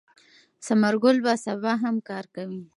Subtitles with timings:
[0.65, 2.61] ثمر ګل به سبا هم کار کوي.